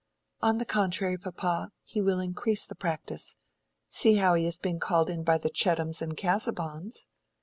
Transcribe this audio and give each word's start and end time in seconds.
"On 0.41 0.57
the 0.57 0.65
contrary, 0.65 1.15
papa, 1.19 1.71
he 1.83 2.01
will 2.01 2.19
increase 2.19 2.65
the 2.65 2.73
practice. 2.73 3.35
See 3.87 4.15
how 4.15 4.33
he 4.33 4.45
has 4.45 4.57
been 4.57 4.79
called 4.79 5.11
in 5.11 5.21
by 5.23 5.37
the 5.37 5.51
Chettams 5.51 6.01
and 6.01 6.17
Casaubons." 6.17 7.05